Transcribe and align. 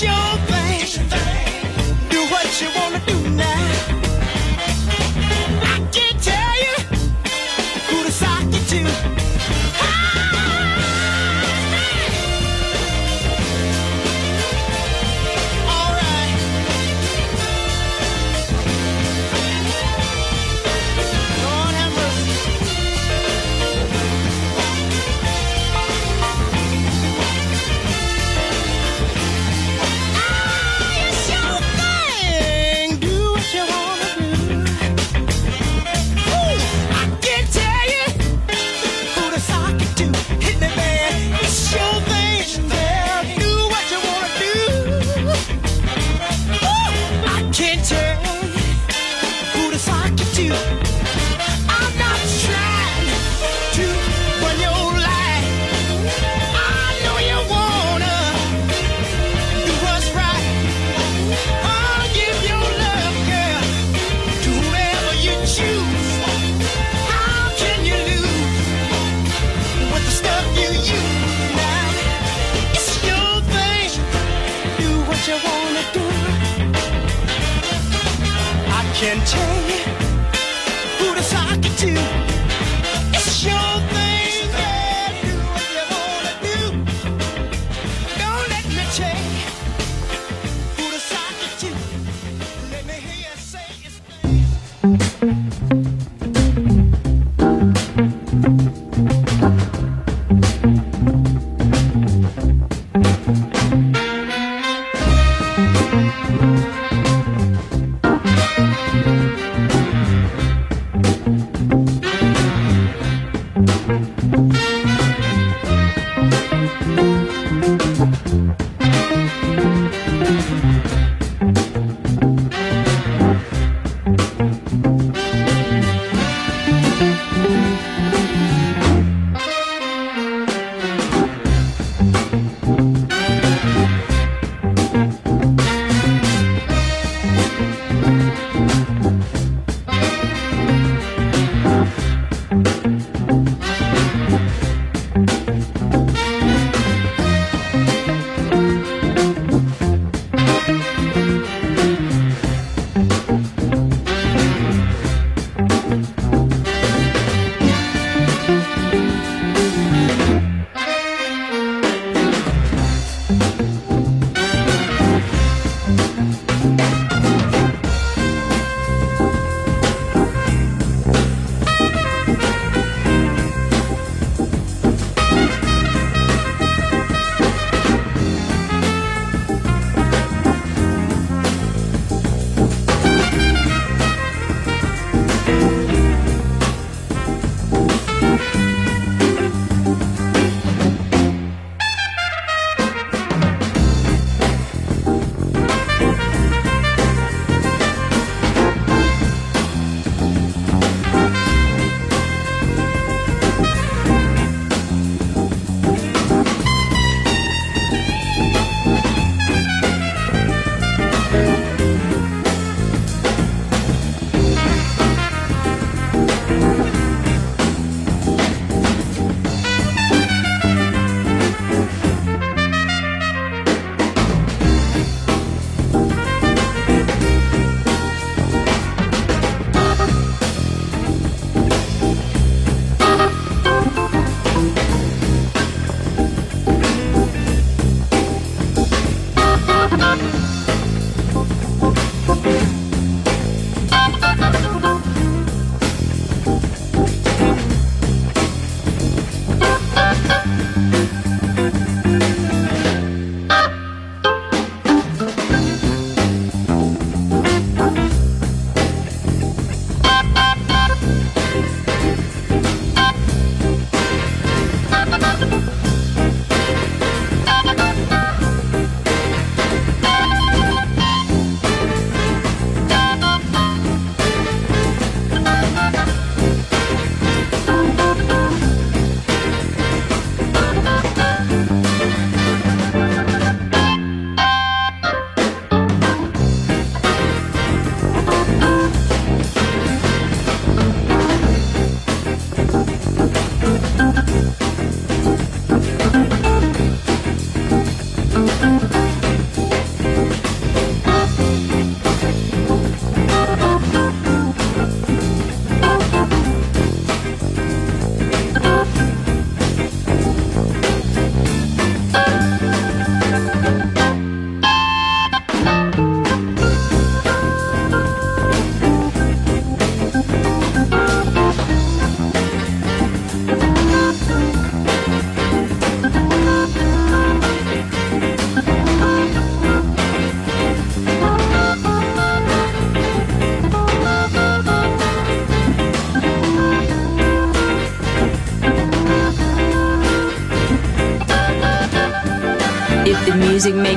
就 0.00 0.49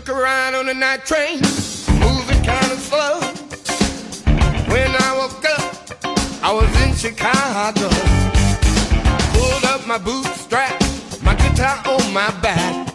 Took 0.00 0.16
a 0.16 0.20
ride 0.22 0.54
on 0.54 0.64
the 0.64 0.72
night 0.72 1.04
train, 1.04 1.42
moving 2.00 2.42
kind 2.42 2.72
of 2.72 2.78
slow. 2.78 3.20
When 4.72 4.90
I 4.96 5.14
woke 5.18 5.44
up, 5.44 6.42
I 6.42 6.50
was 6.54 6.70
in 6.82 6.94
Chicago. 6.94 7.90
Pulled 9.34 9.64
up 9.66 9.86
my 9.86 9.98
bootstrap, 9.98 10.80
my 11.22 11.34
guitar 11.34 11.82
on 11.84 12.14
my 12.14 12.30
back. 12.40 12.94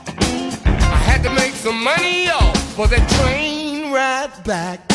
I 0.66 0.98
had 1.06 1.22
to 1.22 1.30
make 1.30 1.54
some 1.54 1.84
money 1.84 2.28
off 2.30 2.58
for 2.74 2.88
that 2.88 3.08
train 3.22 3.92
ride 3.94 4.44
back. 4.44 4.95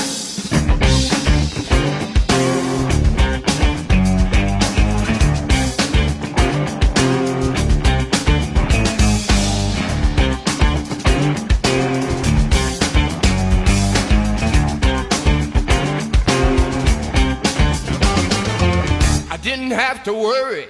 Didn't 19.71 19.83
have 19.83 20.03
to 20.03 20.13
worry. 20.13 20.67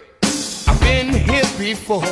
I've 0.68 0.78
been 0.82 1.08
here 1.08 1.48
before. 1.58 2.02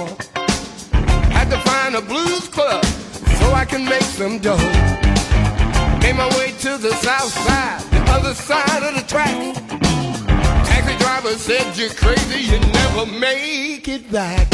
Had 1.36 1.50
to 1.50 1.60
find 1.60 1.94
a 1.94 2.00
blues 2.00 2.48
club 2.48 2.82
so 2.82 3.52
I 3.52 3.66
can 3.66 3.84
make 3.84 4.02
some 4.02 4.38
dough. 4.38 4.56
Made 6.00 6.16
my 6.16 6.28
way 6.38 6.52
to 6.60 6.78
the 6.78 6.94
south 7.02 7.32
side, 7.44 7.82
the 7.90 8.00
other 8.10 8.32
side 8.32 8.82
of 8.88 8.94
the 8.94 9.06
track. 9.06 9.36
Taxi 10.64 10.96
driver 10.96 11.34
said 11.34 11.76
you're 11.76 11.90
crazy, 11.90 12.52
you 12.52 12.58
never 12.58 13.04
make 13.04 13.86
it 13.86 14.10
back. 14.10 14.48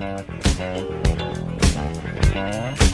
Yeah. 0.00 0.22
Uh 0.60 0.74
-huh. 2.34 2.87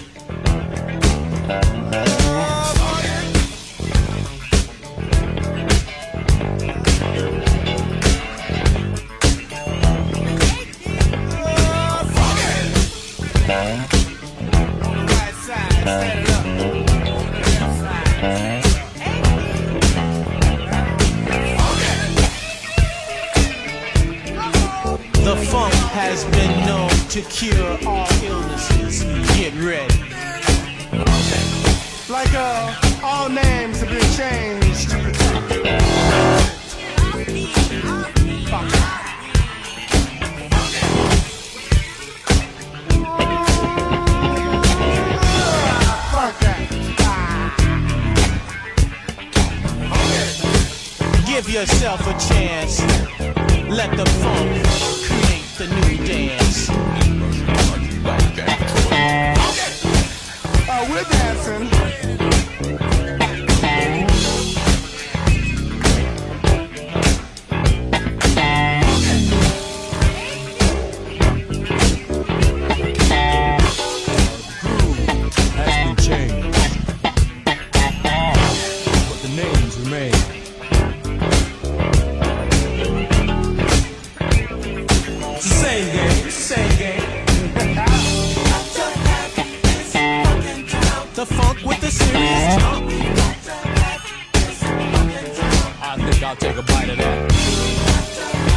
Doctor. 97.14 98.53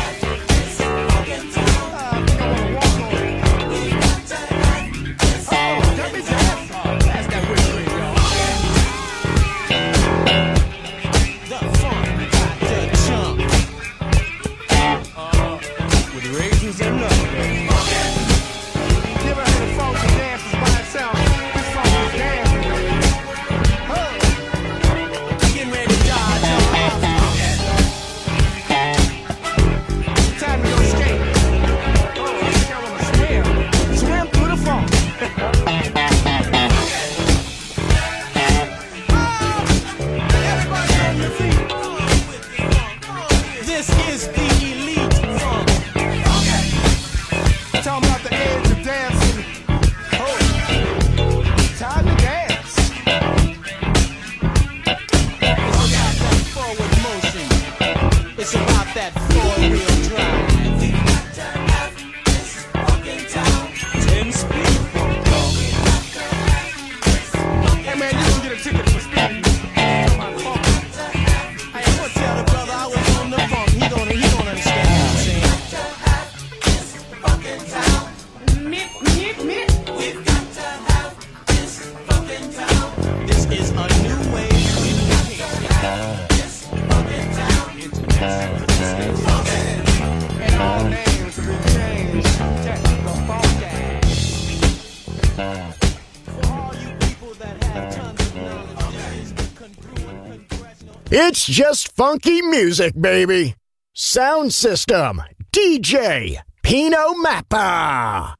It's 101.20 101.48
just 101.48 101.96
funky 101.96 102.44
music, 102.44 102.94
baby. 103.02 103.56
Sound 103.96 104.54
system, 104.54 105.24
DJ, 105.52 106.38
Pino 106.62 107.16
Mappa. 107.16 108.36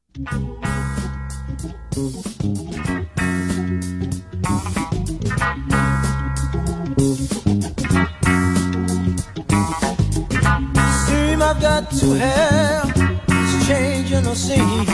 Seem 11.04 11.42
I've 11.42 11.60
got 11.60 11.90
to 11.90 12.14
have 12.14 12.92
it's 13.28 13.66
changing 13.66 14.22
the 14.22 14.34
scene. 14.36 14.86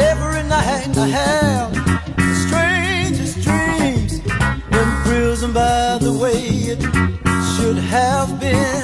Every 0.00 0.42
night 0.48 0.96
I 0.96 1.08
have 1.08 1.83
And 5.44 5.52
by 5.52 5.98
the 6.00 6.10
way, 6.10 6.40
it 6.72 6.80
should 7.52 7.76
have 7.76 8.40
been. 8.40 8.82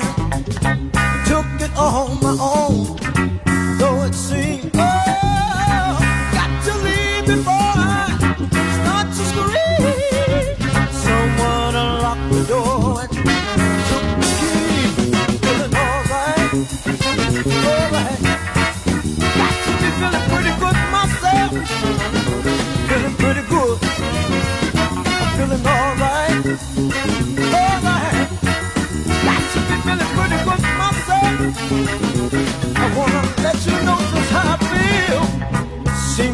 Took 1.25 1.47
it 1.59 1.75
on 1.75 2.21
my 2.21 2.37
own. 2.39 3.10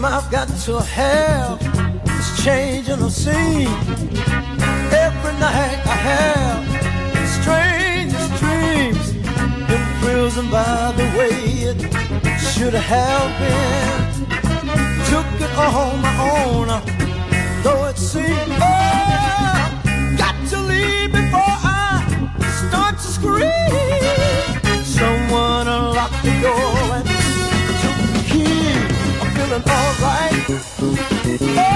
I've 0.08 0.30
got 0.30 0.48
to 0.48 0.80
have 0.80 1.58
this 2.04 2.44
change 2.44 2.88
in 2.88 3.00
the 3.00 3.10
scene. 3.10 3.66
Every 4.92 5.32
night 5.40 5.80
I 5.84 5.96
have 6.10 6.62
the 7.12 7.26
strangest 7.40 8.30
dreams, 8.40 9.10
imprisoned 9.68 10.50
by 10.52 10.92
the 10.96 11.04
way 11.18 11.34
it 11.70 11.78
should 12.40 12.74
have 12.74 13.30
been. 13.40 14.26
Took 15.10 15.40
it 15.40 15.52
all 15.58 15.96
my 15.96 16.14
own, 16.44 16.68
though 17.64 17.86
it 17.86 17.98
seemed. 17.98 18.75
Someone 24.84 25.68
unlock 25.68 26.12
the 26.22 26.30
door 26.42 26.96
and 26.96 27.06
took 27.82 27.98
the 28.14 28.22
key. 28.30 28.72
I'm 29.20 29.28
feeling 29.34 29.64
alright. 29.68 31.75